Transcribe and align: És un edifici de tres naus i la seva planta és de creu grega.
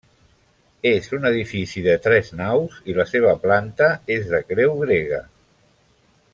És 0.91 1.09
un 1.17 1.27
edifici 1.31 1.83
de 1.89 1.93
tres 2.07 2.33
naus 2.41 2.79
i 2.93 2.97
la 3.01 3.07
seva 3.13 3.37
planta 3.47 3.93
és 4.19 4.27
de 4.33 4.43
creu 4.49 4.77
grega. 4.85 5.25